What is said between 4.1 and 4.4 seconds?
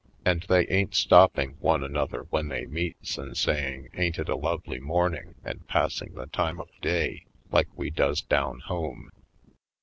it a